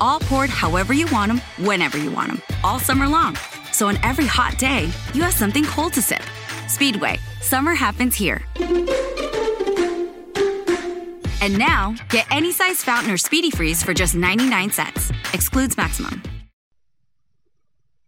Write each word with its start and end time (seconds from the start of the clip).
All 0.00 0.20
poured 0.20 0.50
however 0.50 0.92
you 0.92 1.06
want 1.12 1.32
them, 1.32 1.40
whenever 1.66 1.98
you 1.98 2.10
want 2.10 2.28
them, 2.28 2.42
all 2.62 2.78
summer 2.78 3.08
long. 3.08 3.36
So 3.72 3.88
on 3.88 3.98
every 4.02 4.26
hot 4.26 4.58
day, 4.58 4.90
you 5.12 5.22
have 5.22 5.34
something 5.34 5.64
cold 5.64 5.92
to 5.94 6.02
sip. 6.02 6.22
Speedway, 6.68 7.18
summer 7.40 7.74
happens 7.74 8.14
here. 8.14 8.42
And 11.40 11.58
now, 11.58 11.94
get 12.08 12.26
any 12.30 12.52
size 12.52 12.82
fountain 12.82 13.12
or 13.12 13.18
speedy 13.18 13.50
freeze 13.50 13.82
for 13.82 13.92
just 13.92 14.14
99 14.14 14.70
cents. 14.70 15.12
Excludes 15.34 15.76
maximum. 15.76 16.22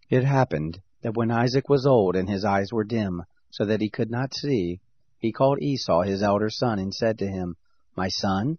It 0.08 0.24
happened 0.24 0.80
that 1.02 1.16
when 1.16 1.30
Isaac 1.30 1.68
was 1.68 1.86
old 1.86 2.16
and 2.16 2.28
his 2.30 2.44
eyes 2.44 2.72
were 2.72 2.84
dim, 2.84 3.24
so 3.50 3.64
that 3.64 3.80
he 3.80 3.90
could 3.90 4.10
not 4.10 4.34
see, 4.34 4.80
he 5.18 5.32
called 5.32 5.60
Esau 5.60 6.02
his 6.02 6.22
elder 6.22 6.50
son 6.50 6.78
and 6.78 6.94
said 6.94 7.18
to 7.18 7.26
him, 7.26 7.56
My 7.96 8.08
son? 8.08 8.58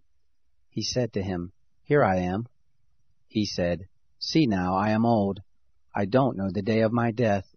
He 0.69 0.83
said 0.83 1.13
to 1.13 1.23
him, 1.23 1.53
Here 1.83 2.03
I 2.03 2.17
am. 2.17 2.47
He 3.27 3.45
said, 3.45 3.87
See 4.19 4.47
now, 4.47 4.75
I 4.75 4.91
am 4.91 5.05
old. 5.05 5.41
I 5.93 6.05
don't 6.05 6.37
know 6.37 6.49
the 6.49 6.61
day 6.61 6.81
of 6.81 6.91
my 6.91 7.11
death. 7.11 7.55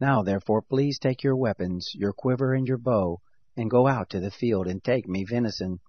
Now 0.00 0.22
therefore 0.22 0.62
please 0.62 0.98
take 0.98 1.22
your 1.22 1.36
weapons, 1.36 1.92
your 1.94 2.12
quiver 2.12 2.54
and 2.54 2.66
your 2.66 2.78
bow, 2.78 3.20
and 3.56 3.70
go 3.70 3.86
out 3.86 4.10
to 4.10 4.20
the 4.20 4.30
field 4.30 4.66
and 4.66 4.82
take 4.82 5.08
me 5.08 5.24
venison. 5.24 5.80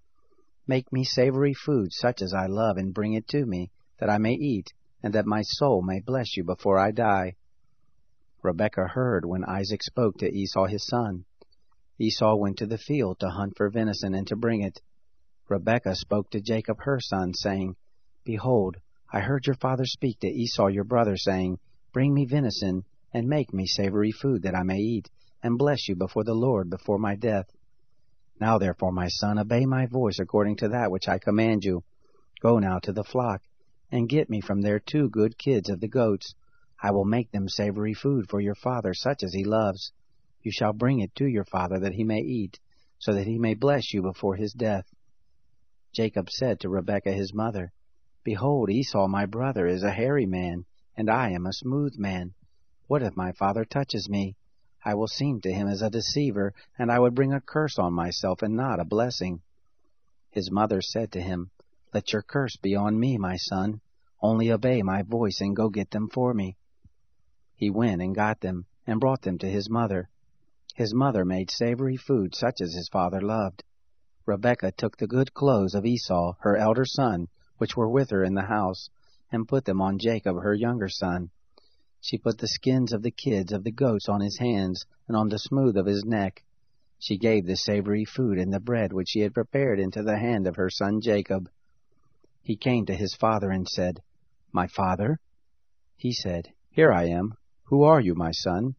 Make 0.68 0.94
me 0.94 1.04
savory 1.04 1.54
food 1.54 1.92
such 1.94 2.22
as 2.22 2.34
I 2.34 2.46
love, 2.46 2.78
and 2.78 2.94
bring 2.94 3.14
it 3.14 3.28
to 3.30 3.46
me, 3.46 3.72
that 4.00 4.10
I 4.10 4.18
may 4.18 4.34
eat, 4.34 4.72
and 5.02 5.14
that 5.14 5.26
my 5.26 5.42
soul 5.42 5.82
may 5.82 6.00
bless 6.00 6.38
you 6.38 6.44
before 6.44 6.78
I 6.78 6.92
die. 6.92 7.36
Rebekah 8.44 8.90
heard 8.90 9.26
when 9.26 9.44
Isaac 9.44 9.82
spoke 9.82 10.18
to 10.20 10.32
Esau 10.32 10.68
his 10.68 10.86
son. 10.86 11.26
Esau 12.00 12.36
went 12.36 12.58
to 12.60 12.66
the 12.66 12.78
field 12.78 13.20
to 13.20 13.30
hunt 13.30 13.58
for 13.58 13.70
venison 13.70 14.14
and 14.14 14.28
to 14.28 14.36
bring 14.36 14.62
it. 14.62 14.82
Rebekah 15.50 15.96
spoke 15.96 16.30
to 16.30 16.40
Jacob 16.40 16.82
her 16.82 17.00
son, 17.00 17.34
saying, 17.34 17.76
Behold, 18.24 18.78
I 19.10 19.22
heard 19.22 19.48
your 19.48 19.56
father 19.56 19.86
speak 19.86 20.20
to 20.20 20.28
Esau 20.28 20.68
your 20.68 20.84
brother, 20.84 21.16
saying, 21.16 21.60
Bring 21.94 22.14
me 22.14 22.26
venison, 22.26 22.84
and 23.14 23.28
make 23.28 23.54
me 23.54 23.66
savory 23.66 24.12
food, 24.12 24.42
that 24.42 24.54
I 24.54 24.64
may 24.64 24.80
eat, 24.80 25.10
and 25.42 25.58
bless 25.58 25.88
you 25.88 25.96
before 25.96 26.26
the 26.26 26.34
Lord 26.34 26.70
before 26.70 27.00
my 27.00 27.16
death. 27.16 27.50
Now 28.40 28.58
therefore, 28.58 28.92
my 28.92 29.08
son, 29.08 29.40
obey 29.40 29.66
my 29.66 29.86
voice 29.86 30.20
according 30.20 30.58
to 30.58 30.68
that 30.70 30.92
which 30.92 31.08
I 31.08 31.20
command 31.20 31.64
you. 31.64 31.84
Go 32.42 32.60
now 32.60 32.80
to 32.80 32.92
the 32.92 33.04
flock, 33.04 33.42
and 33.92 34.10
get 34.10 34.30
me 34.30 34.42
from 34.42 34.62
there 34.62 34.80
two 34.80 35.10
good 35.10 35.38
kids 35.38 35.70
of 35.70 35.80
the 35.80 35.88
goats. 35.88 36.36
I 36.84 36.92
will 36.92 37.06
make 37.06 37.32
them 37.32 37.48
savory 37.48 37.94
food 37.94 38.30
for 38.30 38.42
your 38.42 38.56
father, 38.56 38.94
such 38.94 39.24
as 39.24 39.34
he 39.34 39.46
loves. 39.46 39.94
You 40.42 40.52
shall 40.52 40.74
bring 40.74 41.00
it 41.00 41.16
to 41.16 41.26
your 41.26 41.46
father, 41.46 41.80
that 41.80 41.94
he 41.94 42.04
may 42.04 42.20
eat, 42.20 42.60
so 43.00 43.14
that 43.14 43.26
he 43.26 43.40
may 43.40 43.54
bless 43.54 43.94
you 43.94 44.02
before 44.02 44.36
his 44.36 44.52
death. 44.52 44.86
Jacob 45.94 46.30
said 46.30 46.60
to 46.60 46.70
Rebekah 46.70 47.14
his 47.14 47.34
mother, 47.34 47.72
Behold, 48.28 48.70
Esau 48.70 49.08
my 49.08 49.26
brother 49.26 49.68
is 49.68 49.84
a 49.84 49.92
hairy 49.94 50.26
man, 50.26 50.66
and 50.98 51.10
I 51.10 51.30
am 51.30 51.46
a 51.46 51.54
smooth 51.54 51.98
man. 51.98 52.34
What 52.88 53.02
if 53.02 53.16
my 53.16 53.32
father 53.32 53.64
touches 53.64 54.10
me? 54.10 54.36
I 54.84 54.96
will 54.96 55.08
seem 55.08 55.40
to 55.40 55.54
him 55.54 55.70
as 55.70 55.82
a 55.82 55.90
deceiver, 55.90 56.54
and 56.78 56.92
I 56.92 57.00
would 57.00 57.16
bring 57.16 57.32
a 57.32 57.40
curse 57.40 57.80
on 57.80 57.94
myself, 57.94 58.42
and 58.42 58.54
not 58.54 58.82
a 58.82 58.84
blessing. 58.84 59.44
His 60.30 60.52
mother 60.52 60.82
said 60.82 61.14
to 61.14 61.22
him, 61.22 61.52
let 61.94 62.12
your 62.12 62.22
curse 62.22 62.58
be 62.58 62.76
on 62.76 63.00
me, 63.00 63.18
my 63.18 63.38
son. 63.38 63.80
Only 64.22 64.52
obey 64.52 64.82
my 64.82 65.04
voice 65.04 65.40
and 65.40 65.56
go 65.56 65.70
get 65.70 65.92
them 65.92 66.10
for 66.10 66.34
me. 66.34 66.58
He 67.56 67.70
went 67.70 68.02
and 68.02 68.14
got 68.14 68.42
them, 68.42 68.66
and 68.86 69.00
brought 69.00 69.22
them 69.22 69.38
to 69.38 69.50
his 69.50 69.70
mother. 69.70 70.10
His 70.76 70.94
mother 70.94 71.24
made 71.24 71.50
savory 71.50 71.96
food 71.96 72.36
such 72.36 72.60
as 72.60 72.74
his 72.74 72.90
father 72.90 73.22
loved. 73.22 73.64
Rebekah 74.26 74.74
took 74.74 74.98
the 74.98 75.08
good 75.08 75.34
clothes 75.34 75.74
of 75.74 75.86
Esau, 75.86 76.34
her 76.42 76.58
elder 76.58 76.84
son, 76.84 77.30
which 77.58 77.76
were 77.76 77.90
with 77.90 78.10
her 78.10 78.24
in 78.24 78.34
the 78.34 78.44
house, 78.44 78.90
and 79.32 79.48
put 79.48 79.66
them 79.66 79.82
on 79.82 80.00
Jacob, 80.00 80.38
her 80.42 80.54
younger 80.54 80.90
son. 80.90 81.30
She 82.00 82.18
put 82.18 82.38
the 82.38 82.48
skins 82.48 82.94
of 82.94 83.02
the 83.02 83.12
kids 83.12 83.52
of 83.52 83.64
the 83.64 83.72
goats 83.72 84.08
on 84.08 84.22
his 84.22 84.38
hands, 84.38 84.86
and 85.08 85.18
on 85.18 85.30
the 85.30 85.40
smooth 85.40 85.76
of 85.76 85.86
his 85.86 86.06
neck. 86.06 86.44
She 87.00 87.18
gave 87.18 87.46
the 87.46 87.56
savory 87.56 88.06
food 88.06 88.38
and 88.38 88.54
the 88.54 88.60
bread 88.60 88.94
which 88.94 89.10
she 89.10 89.20
had 89.20 89.34
prepared 89.34 89.80
into 89.80 90.04
the 90.04 90.18
hand 90.18 90.48
of 90.48 90.56
her 90.56 90.70
son 90.70 91.02
Jacob. 91.02 91.50
He 92.42 92.56
came 92.56 92.86
to 92.86 92.96
his 92.96 93.14
father 93.14 93.52
and 93.52 93.68
said, 93.68 94.02
My 94.52 94.68
father? 94.68 95.20
He 95.96 96.14
said, 96.14 96.54
Here 96.70 96.92
I 96.92 97.06
am. 97.06 97.34
Who 97.66 97.84
are 97.84 98.00
you, 98.00 98.16
my 98.16 98.32
son? 98.32 98.76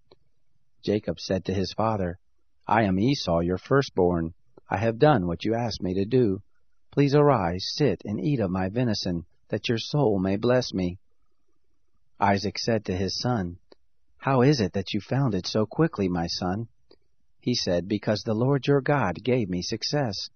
Jacob 0.83 1.21
said 1.21 1.45
to 1.45 1.53
his 1.53 1.73
father, 1.73 2.19
I 2.67 2.85
am 2.85 2.99
Esau, 2.99 3.41
your 3.41 3.59
firstborn. 3.59 4.35
I 4.71 4.79
have 4.79 4.99
done 4.99 5.27
what 5.27 5.45
you 5.45 5.55
asked 5.55 5.83
me 5.83 5.95
to 5.95 6.05
do. 6.05 6.43
Please 6.91 7.15
arise, 7.15 7.65
sit, 7.75 8.03
and 8.05 8.19
eat 8.19 8.41
of 8.41 8.51
my 8.51 8.69
venison, 8.69 9.27
that 9.49 9.69
your 9.69 9.79
soul 9.79 10.19
may 10.19 10.37
bless 10.37 10.73
me. 10.73 10.99
Isaac 12.21 12.59
said 12.59 12.85
to 12.87 12.97
his 12.97 13.19
son, 13.19 13.59
How 14.17 14.43
is 14.43 14.61
it 14.61 14.73
that 14.73 14.93
you 14.93 15.01
found 15.01 15.35
it 15.35 15.47
so 15.47 15.67
quickly, 15.67 16.09
my 16.09 16.27
son? 16.27 16.69
He 17.41 17.55
said, 17.55 17.89
Because 17.89 18.23
the 18.23 18.35
Lord 18.35 18.67
your 18.67 18.81
God 18.81 19.23
gave 19.23 19.49
me 19.49 19.63
success. 19.63 20.29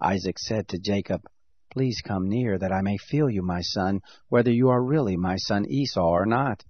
Isaac 0.00 0.38
said 0.38 0.68
to 0.68 0.78
Jacob, 0.78 1.22
Please 1.70 2.02
come 2.02 2.28
near, 2.28 2.58
that 2.58 2.72
I 2.72 2.82
may 2.82 2.98
feel 2.98 3.30
you, 3.30 3.42
my 3.42 3.62
son, 3.62 4.02
whether 4.28 4.52
you 4.52 4.68
are 4.68 4.84
really 4.84 5.16
my 5.16 5.36
son 5.36 5.64
Esau 5.66 6.06
or 6.06 6.26
not. 6.26 6.64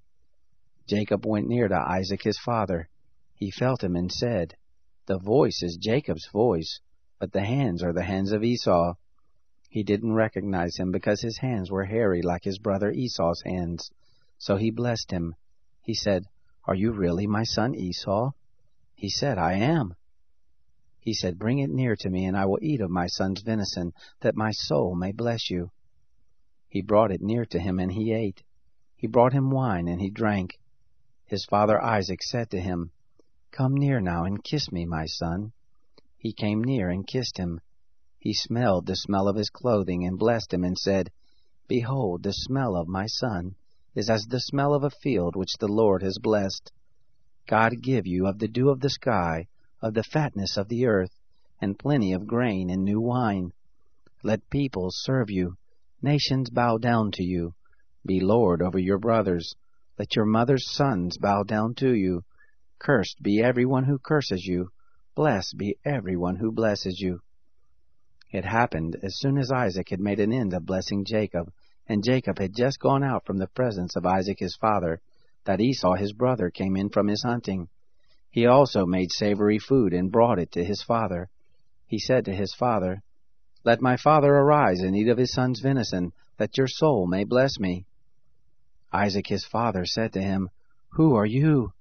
Jacob 0.86 1.26
went 1.26 1.48
near 1.48 1.68
to 1.68 1.74
Isaac 1.74 2.22
his 2.22 2.38
father. 2.38 2.88
He 3.34 3.50
felt 3.50 3.82
him 3.82 3.96
and 3.96 4.10
said, 4.10 4.54
The 5.06 5.18
voice 5.18 5.60
is 5.62 5.76
Jacob's 5.76 6.28
voice, 6.32 6.80
but 7.22 7.30
the 7.30 7.44
hands 7.44 7.84
are 7.84 7.92
the 7.92 8.02
hands 8.02 8.32
of 8.32 8.42
Esau. 8.42 8.94
He 9.68 9.84
didn't 9.84 10.12
recognize 10.12 10.76
him 10.76 10.90
because 10.90 11.20
his 11.20 11.38
hands 11.38 11.70
were 11.70 11.84
hairy 11.84 12.20
like 12.20 12.42
his 12.42 12.58
brother 12.58 12.90
Esau's 12.90 13.42
hands. 13.42 13.92
So 14.38 14.56
he 14.56 14.72
blessed 14.72 15.12
him. 15.12 15.36
He 15.82 15.94
said, 15.94 16.24
Are 16.64 16.74
you 16.74 16.90
really 16.90 17.28
my 17.28 17.44
son 17.44 17.76
Esau? 17.76 18.32
He 18.96 19.08
said, 19.08 19.38
I 19.38 19.52
am. 19.52 19.94
He 20.98 21.14
said, 21.14 21.38
Bring 21.38 21.60
it 21.60 21.70
near 21.70 21.94
to 21.94 22.10
me, 22.10 22.24
and 22.24 22.36
I 22.36 22.46
will 22.46 22.58
eat 22.60 22.80
of 22.80 22.90
my 22.90 23.06
son's 23.06 23.42
venison, 23.42 23.92
that 24.22 24.34
my 24.34 24.50
soul 24.50 24.96
may 24.96 25.12
bless 25.12 25.48
you. 25.48 25.70
He 26.68 26.82
brought 26.82 27.12
it 27.12 27.22
near 27.22 27.44
to 27.44 27.60
him, 27.60 27.78
and 27.78 27.92
he 27.92 28.12
ate. 28.12 28.42
He 28.96 29.06
brought 29.06 29.32
him 29.32 29.52
wine, 29.52 29.86
and 29.86 30.00
he 30.00 30.10
drank. 30.10 30.58
His 31.26 31.44
father 31.44 31.80
Isaac 31.80 32.20
said 32.20 32.50
to 32.50 32.60
him, 32.60 32.90
Come 33.52 33.76
near 33.76 34.00
now, 34.00 34.24
and 34.24 34.42
kiss 34.42 34.72
me, 34.72 34.84
my 34.86 35.06
son. 35.06 35.52
He 36.22 36.32
came 36.32 36.62
near 36.62 36.88
and 36.88 37.04
kissed 37.04 37.36
him. 37.36 37.58
He 38.16 38.32
smelled 38.32 38.86
the 38.86 38.94
smell 38.94 39.26
of 39.26 39.34
his 39.34 39.50
clothing, 39.50 40.06
and 40.06 40.16
blessed 40.16 40.54
him, 40.54 40.62
and 40.62 40.78
said, 40.78 41.10
Behold, 41.66 42.22
the 42.22 42.32
smell 42.32 42.76
of 42.76 42.86
my 42.86 43.06
son 43.06 43.56
is 43.96 44.08
as 44.08 44.26
the 44.26 44.38
smell 44.38 44.72
of 44.72 44.84
a 44.84 44.90
field 44.90 45.34
which 45.34 45.54
the 45.58 45.66
Lord 45.66 46.00
has 46.04 46.20
blessed. 46.20 46.70
God 47.48 47.82
give 47.82 48.06
you 48.06 48.28
of 48.28 48.38
the 48.38 48.46
dew 48.46 48.68
of 48.68 48.78
the 48.78 48.88
sky, 48.88 49.48
of 49.80 49.94
the 49.94 50.04
fatness 50.04 50.56
of 50.56 50.68
the 50.68 50.86
earth, 50.86 51.10
and 51.60 51.76
plenty 51.76 52.12
of 52.12 52.28
grain 52.28 52.70
and 52.70 52.84
new 52.84 53.00
wine. 53.00 53.52
Let 54.22 54.48
peoples 54.48 55.02
serve 55.02 55.28
you, 55.28 55.56
nations 56.02 56.50
bow 56.50 56.78
down 56.78 57.10
to 57.14 57.24
you. 57.24 57.56
Be 58.06 58.20
lord 58.20 58.62
over 58.62 58.78
your 58.78 58.98
brothers. 58.98 59.56
Let 59.98 60.14
your 60.14 60.26
mother's 60.26 60.70
sons 60.70 61.18
bow 61.18 61.42
down 61.42 61.74
to 61.78 61.92
you. 61.92 62.22
Cursed 62.78 63.20
be 63.24 63.42
every 63.42 63.66
one 63.66 63.86
who 63.86 63.98
curses 63.98 64.46
you. 64.46 64.70
Blessed 65.14 65.58
be 65.58 65.76
every 65.84 66.16
one 66.16 66.36
who 66.36 66.50
blesses 66.50 67.00
you. 67.00 67.20
It 68.30 68.46
happened 68.46 68.96
as 69.02 69.18
soon 69.18 69.36
as 69.36 69.52
Isaac 69.52 69.90
had 69.90 70.00
made 70.00 70.18
an 70.20 70.32
end 70.32 70.54
of 70.54 70.64
blessing 70.64 71.04
Jacob, 71.04 71.52
and 71.86 72.02
Jacob 72.02 72.38
had 72.38 72.54
just 72.54 72.80
gone 72.80 73.04
out 73.04 73.26
from 73.26 73.36
the 73.36 73.46
presence 73.46 73.94
of 73.94 74.06
Isaac 74.06 74.38
his 74.38 74.56
father, 74.56 75.02
that 75.44 75.60
Esau 75.60 75.96
his 75.96 76.14
brother 76.14 76.48
came 76.48 76.76
in 76.76 76.88
from 76.88 77.08
his 77.08 77.22
hunting. 77.22 77.68
He 78.30 78.46
also 78.46 78.86
made 78.86 79.12
savory 79.12 79.58
food 79.58 79.92
and 79.92 80.10
brought 80.10 80.38
it 80.38 80.52
to 80.52 80.64
his 80.64 80.82
father. 80.82 81.28
He 81.86 81.98
said 81.98 82.24
to 82.24 82.34
his 82.34 82.54
father, 82.54 83.02
Let 83.64 83.82
my 83.82 83.98
father 83.98 84.32
arise 84.34 84.80
and 84.80 84.96
eat 84.96 85.08
of 85.08 85.18
his 85.18 85.34
son's 85.34 85.60
venison, 85.60 86.14
that 86.38 86.56
your 86.56 86.68
soul 86.68 87.06
may 87.06 87.24
bless 87.24 87.58
me. 87.58 87.84
Isaac 88.90 89.26
his 89.26 89.44
father 89.44 89.84
said 89.84 90.14
to 90.14 90.22
him, 90.22 90.48
Who 90.92 91.14
are 91.14 91.26
you? 91.26 91.74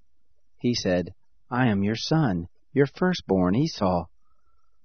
He 0.58 0.76
said, 0.76 1.14
I 1.50 1.68
am 1.68 1.84
your 1.84 1.96
son, 1.96 2.50
your 2.74 2.86
firstborn 2.86 3.56
Esau. 3.56 4.06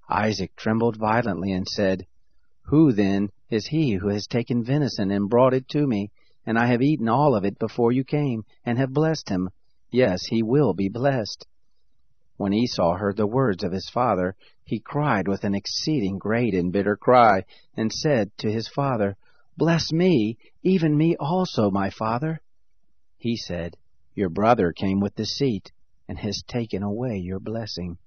Isaac 0.08 0.54
trembled 0.56 0.96
violently 0.96 1.52
and 1.52 1.66
said, 1.66 2.06
Who 2.62 2.92
then 2.92 3.30
is 3.48 3.66
he 3.66 3.94
who 3.94 4.08
has 4.08 4.26
taken 4.26 4.64
venison 4.64 5.10
and 5.10 5.30
brought 5.30 5.54
it 5.54 5.68
to 5.68 5.86
me, 5.86 6.10
and 6.44 6.58
I 6.58 6.66
have 6.66 6.82
eaten 6.82 7.08
all 7.08 7.34
of 7.34 7.44
it 7.44 7.58
before 7.58 7.92
you 7.92 8.04
came, 8.04 8.44
and 8.64 8.78
have 8.78 8.92
blessed 8.92 9.28
him. 9.28 9.50
Yes, 9.90 10.26
he 10.26 10.42
will 10.42 10.74
be 10.74 10.88
blessed. 10.88 11.46
When 12.36 12.52
Esau 12.52 12.96
heard 12.96 13.16
the 13.16 13.26
words 13.26 13.64
of 13.64 13.72
his 13.72 13.88
father, 13.88 14.36
he 14.64 14.78
cried 14.78 15.26
with 15.26 15.44
an 15.44 15.54
exceeding 15.54 16.18
great 16.18 16.54
and 16.54 16.72
bitter 16.72 16.96
cry, 16.96 17.44
and 17.76 17.92
said 17.92 18.30
to 18.38 18.50
his 18.50 18.68
father, 18.68 19.16
Bless 19.56 19.90
me, 19.92 20.36
even 20.62 20.96
me 20.96 21.16
also, 21.16 21.70
my 21.70 21.90
father. 21.90 22.40
He 23.16 23.36
said, 23.36 23.76
Your 24.14 24.28
brother 24.28 24.72
came 24.72 25.00
with 25.00 25.14
deceit, 25.14 25.72
and 26.08 26.18
has 26.18 26.42
taken 26.46 26.82
away 26.82 27.18
your 27.18 27.40
blessing. 27.40 27.98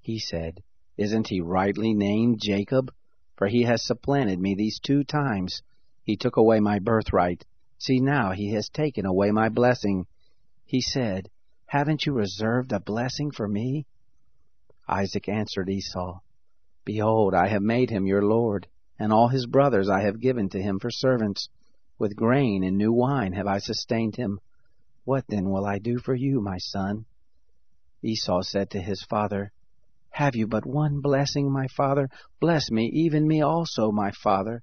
He 0.00 0.18
said, 0.18 0.62
Isn't 0.96 1.28
he 1.28 1.40
rightly 1.40 1.94
named 1.94 2.40
Jacob? 2.40 2.92
For 3.36 3.48
he 3.48 3.62
has 3.62 3.82
supplanted 3.82 4.38
me 4.38 4.54
these 4.54 4.78
two 4.78 5.04
times. 5.04 5.62
He 6.02 6.16
took 6.16 6.36
away 6.36 6.60
my 6.60 6.78
birthright. 6.78 7.44
See 7.78 8.00
now 8.00 8.32
he 8.32 8.52
has 8.52 8.68
taken 8.68 9.06
away 9.06 9.30
my 9.30 9.48
blessing. 9.48 10.06
He 10.64 10.80
said, 10.80 11.28
Haven't 11.66 12.06
you 12.06 12.12
reserved 12.12 12.72
a 12.72 12.80
blessing 12.80 13.30
for 13.30 13.48
me? 13.48 13.86
Isaac 14.86 15.28
answered 15.28 15.68
Esau, 15.68 16.20
Behold, 16.84 17.34
I 17.34 17.48
have 17.48 17.62
made 17.62 17.90
him 17.90 18.06
your 18.06 18.22
lord, 18.22 18.66
and 18.98 19.12
all 19.12 19.28
his 19.28 19.46
brothers 19.46 19.88
I 19.88 20.02
have 20.02 20.20
given 20.20 20.48
to 20.50 20.62
him 20.62 20.78
for 20.78 20.90
servants. 20.90 21.48
With 21.98 22.16
grain 22.16 22.62
and 22.62 22.76
new 22.76 22.92
wine 22.92 23.32
have 23.32 23.46
I 23.46 23.58
sustained 23.58 24.16
him. 24.16 24.40
What 25.04 25.26
then 25.28 25.50
will 25.50 25.66
I 25.66 25.78
do 25.78 25.98
for 25.98 26.14
you, 26.14 26.40
my 26.40 26.56
son? 26.58 27.04
Esau 28.02 28.40
said 28.42 28.70
to 28.70 28.80
his 28.80 29.02
father, 29.02 29.52
Have 30.10 30.34
you 30.34 30.46
but 30.46 30.66
one 30.66 31.00
blessing, 31.00 31.52
my 31.52 31.68
father? 31.68 32.08
Bless 32.40 32.70
me, 32.70 32.90
even 32.92 33.28
me 33.28 33.42
also, 33.42 33.92
my 33.92 34.10
father. 34.10 34.62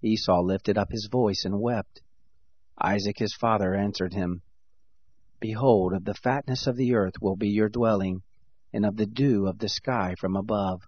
Esau 0.00 0.40
lifted 0.40 0.78
up 0.78 0.90
his 0.90 1.08
voice 1.10 1.44
and 1.44 1.60
wept. 1.60 2.00
Isaac 2.80 3.18
his 3.18 3.34
father 3.34 3.74
answered 3.74 4.14
him, 4.14 4.42
Behold, 5.40 5.92
of 5.92 6.04
the 6.04 6.14
fatness 6.14 6.66
of 6.68 6.76
the 6.76 6.94
earth 6.94 7.14
will 7.20 7.36
be 7.36 7.48
your 7.48 7.68
dwelling, 7.68 8.22
and 8.72 8.86
of 8.86 8.96
the 8.96 9.06
dew 9.06 9.46
of 9.46 9.58
the 9.58 9.68
sky 9.68 10.14
from 10.18 10.36
above. 10.36 10.82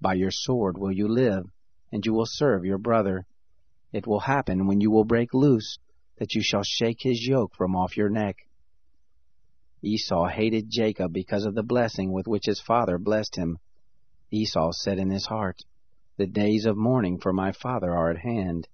By 0.00 0.14
your 0.14 0.32
sword 0.32 0.76
will 0.76 0.92
you 0.92 1.06
live, 1.08 1.44
and 1.92 2.04
you 2.04 2.12
will 2.12 2.26
serve 2.26 2.64
your 2.64 2.78
brother. 2.78 3.26
It 3.92 4.06
will 4.06 4.20
happen 4.20 4.66
when 4.66 4.80
you 4.80 4.90
will 4.90 5.04
break 5.04 5.32
loose, 5.32 5.78
that 6.16 6.34
you 6.34 6.42
shall 6.42 6.62
shake 6.62 7.02
his 7.02 7.26
yoke 7.26 7.54
from 7.54 7.76
off 7.76 7.96
your 7.96 8.08
neck. 8.08 8.36
Esau 9.82 10.26
hated 10.26 10.70
Jacob 10.70 11.12
because 11.12 11.44
of 11.44 11.54
the 11.54 11.62
blessing 11.62 12.12
with 12.12 12.26
which 12.26 12.46
his 12.46 12.60
father 12.60 12.98
blessed 12.98 13.36
him. 13.36 13.58
Esau 14.30 14.72
said 14.72 14.98
in 14.98 15.10
his 15.10 15.26
heart, 15.26 15.62
The 16.16 16.26
days 16.26 16.66
of 16.66 16.76
mourning 16.76 17.18
for 17.18 17.32
my 17.32 17.52
father 17.52 17.94
are 17.94 18.10
at 18.10 18.18
hand. 18.18 18.68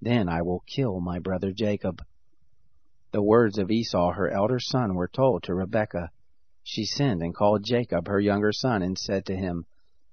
Then 0.00 0.28
I 0.28 0.42
will 0.42 0.64
kill 0.66 1.00
my 1.00 1.18
brother 1.18 1.52
Jacob. 1.52 2.02
The 3.10 3.22
words 3.22 3.58
of 3.58 3.70
Esau, 3.70 4.12
her 4.12 4.30
elder 4.30 4.58
son, 4.58 4.94
were 4.94 5.08
told 5.08 5.44
to 5.44 5.54
Rebekah. 5.54 6.10
She 6.62 6.84
sent 6.84 7.22
and 7.22 7.34
called 7.34 7.64
Jacob, 7.64 8.08
her 8.08 8.20
younger 8.20 8.52
son, 8.52 8.82
and 8.82 8.98
said 8.98 9.26
to 9.26 9.36
him, 9.36 9.64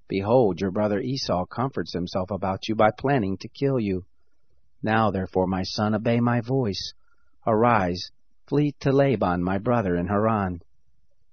Behold, 0.07 0.62
your 0.62 0.72
brother 0.72 1.00
Esau 1.00 1.45
comforts 1.45 1.94
himself 1.94 2.31
about 2.31 2.68
you 2.68 2.75
by 2.75 2.92
planning 2.92 3.38
to 3.38 3.48
kill 3.48 3.80
you. 3.80 4.06
Now, 4.85 5.11
therefore, 5.11 5.47
my 5.47 5.63
son, 5.63 5.95
obey 5.95 6.19
my 6.19 6.39
voice. 6.39 6.93
Arise, 7.45 8.11
flee 8.45 8.73
to 8.81 8.93
Laban, 8.93 9.43
my 9.43 9.57
brother, 9.57 9.95
in 9.95 10.05
Haran. 10.05 10.61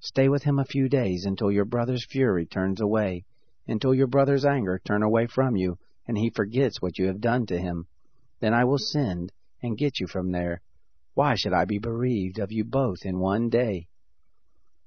Stay 0.00 0.28
with 0.28 0.42
him 0.42 0.58
a 0.58 0.64
few 0.64 0.88
days 0.88 1.26
until 1.26 1.52
your 1.52 1.66
brother's 1.66 2.04
fury 2.04 2.46
turns 2.46 2.80
away, 2.80 3.26
until 3.68 3.94
your 3.94 4.08
brother's 4.08 4.44
anger 4.44 4.80
turn 4.82 5.02
away 5.02 5.26
from 5.26 5.54
you, 5.54 5.78
and 6.08 6.18
he 6.18 6.30
forgets 6.30 6.82
what 6.82 6.98
you 6.98 7.06
have 7.06 7.20
done 7.20 7.46
to 7.46 7.58
him. 7.58 7.86
Then 8.40 8.54
I 8.54 8.64
will 8.64 8.78
send 8.78 9.30
and 9.62 9.78
get 9.78 10.00
you 10.00 10.06
from 10.08 10.32
there 10.32 10.62
why 11.14 11.34
should 11.34 11.52
I 11.52 11.66
be 11.66 11.78
bereaved 11.78 12.38
of 12.38 12.52
you 12.52 12.64
both 12.64 13.04
in 13.04 13.18
one 13.18 13.50
day? 13.50 13.86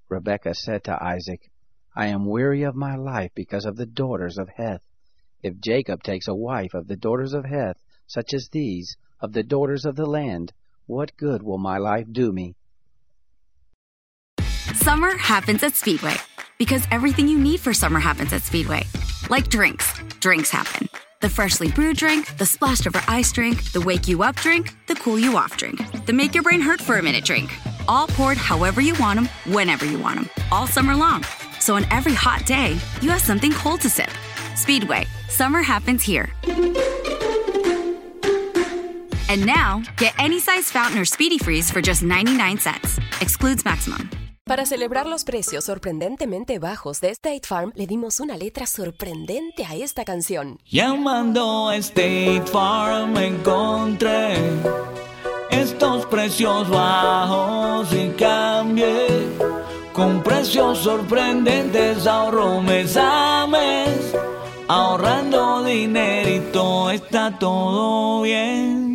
Rebekah 0.10 0.56
said 0.56 0.84
to 0.86 1.04
Isaac, 1.04 1.52
I 1.96 2.08
am 2.08 2.26
weary 2.26 2.64
of 2.64 2.76
my 2.76 2.96
life 2.96 3.32
because 3.36 3.66
of 3.66 3.76
the 3.76 3.86
daughters 3.86 4.40
of 4.40 4.50
Heth. 4.50 4.82
If 5.44 5.60
Jacob 5.60 6.02
takes 6.02 6.28
a 6.28 6.34
wife 6.34 6.74
of 6.74 6.88
the 6.88 6.96
daughters 6.96 7.34
of 7.34 7.46
Heth, 7.46 7.78
such 8.08 8.34
as 8.34 8.50
these, 8.50 8.98
of 9.20 9.34
the 9.34 9.44
daughters 9.44 9.86
of 9.86 9.96
the 9.96 10.06
land, 10.06 10.54
what 10.86 11.16
good 11.18 11.44
will 11.44 11.58
my 11.58 11.78
life 11.78 12.06
do 12.12 12.32
me? 12.32 12.56
Summer 14.74 15.18
happens 15.18 15.64
at 15.64 15.76
Speedway 15.76 16.16
because 16.58 16.86
everything 16.92 17.28
you 17.28 17.40
need 17.40 17.60
for 17.60 17.74
summer 17.74 18.00
happens 18.00 18.34
at 18.34 18.44
Speedway. 18.44 18.84
Like 19.30 19.50
drinks, 19.50 20.00
drinks 20.20 20.50
happen 20.50 20.88
the 21.26 21.30
freshly 21.30 21.72
brewed 21.72 21.98
drink, 21.98 22.38
the 22.38 22.46
splashed 22.46 22.86
over 22.86 23.02
ice 23.08 23.32
drink, 23.32 23.72
the 23.72 23.82
wake 23.82 24.08
you 24.08 24.22
up 24.22 24.36
drink, 24.36 24.76
the 24.86 24.94
cool 24.94 25.18
you 25.18 25.38
off 25.38 25.58
drink, 25.58 25.80
the 26.06 26.14
make 26.14 26.36
your 26.36 26.44
brain 26.44 26.62
hurt 26.62 26.80
for 26.80 27.00
a 27.00 27.02
minute 27.02 27.26
drink. 27.26 27.52
All 27.88 28.06
poured 28.08 28.38
however 28.38 28.80
you 28.80 28.94
want 29.00 29.20
them, 29.20 29.30
whenever 29.52 29.86
you 29.88 29.98
want 29.98 30.18
them, 30.18 30.30
all 30.52 30.68
summer 30.68 30.96
long. 30.96 31.24
So 31.60 31.76
on 31.76 31.86
every 31.90 32.14
hot 32.14 32.46
day, 32.46 32.78
you 33.02 33.10
have 33.10 33.22
something 33.22 33.52
cold 33.54 33.82
to 33.82 33.90
sip. 33.90 34.12
Speedway, 34.56 35.08
summer 35.28 35.64
happens 35.64 36.04
here. 36.04 36.32
And 39.36 39.46
now, 39.46 39.84
get 39.98 40.14
any 40.18 40.40
size 40.40 40.72
fountain 40.72 40.98
or 40.98 41.04
speedy 41.04 41.38
freeze 41.38 41.70
for 41.70 41.82
just 41.82 42.02
99 42.02 42.58
cents. 42.58 42.98
Excludes 43.20 43.66
maximum. 43.66 44.10
Para 44.46 44.66
celebrar 44.66 45.08
los 45.08 45.26
precios 45.26 45.66
sorprendentemente 45.66 46.58
bajos 46.58 47.02
de 47.02 47.10
State 47.10 47.42
Farm, 47.46 47.74
le 47.76 47.86
dimos 47.86 48.22
una 48.22 48.38
letra 48.38 48.66
sorprendente 48.66 49.66
a 49.66 49.76
esta 49.76 50.06
canción. 50.06 50.58
Llamando 50.72 51.68
a 51.68 51.76
State 51.76 52.44
Farm 52.50 53.18
encontré 53.18 54.38
estos 55.50 56.06
precios 56.06 56.70
bajos 56.70 57.92
y 57.92 58.12
cambié. 58.18 59.28
Con 59.92 60.24
precios 60.24 60.78
sorprendentes 60.78 62.08
ahorro 62.08 62.62
mes 62.62 62.96
a 62.96 63.46
mes. 63.48 64.16
Ahorrando 64.70 65.62
dinerito 65.66 66.90
está 66.90 67.38
todo 67.38 68.22
bien. 68.22 68.95